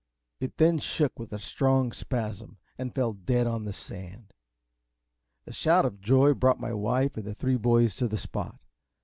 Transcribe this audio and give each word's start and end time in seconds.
It 0.39 0.57
then 0.57 0.79
shook 0.79 1.11
as 1.17 1.19
with 1.19 1.31
a 1.33 1.37
strong 1.37 1.91
spasm, 1.91 2.57
and 2.75 2.95
fell 2.95 3.13
dead 3.13 3.45
on 3.45 3.65
the 3.65 3.71
sand. 3.71 4.33
A 5.45 5.53
shout 5.53 5.85
of 5.85 6.01
joy 6.01 6.33
brought 6.33 6.59
my 6.59 6.73
wife 6.73 7.17
and 7.17 7.25
the 7.27 7.35
three 7.35 7.55
boys 7.57 7.95
to 7.97 8.07
the 8.07 8.17
spot. 8.17 8.57